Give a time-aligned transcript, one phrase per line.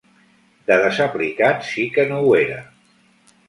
[0.71, 2.61] De desaplicat si que no ho era.